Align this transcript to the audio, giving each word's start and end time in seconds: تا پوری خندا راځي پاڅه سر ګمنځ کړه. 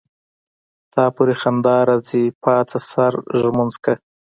تا 0.93 1.03
پوری 1.15 1.35
خندا 1.41 1.77
راځي 1.89 2.23
پاڅه 2.41 2.79
سر 2.89 3.13
ګمنځ 3.41 3.73
کړه. 3.83 3.95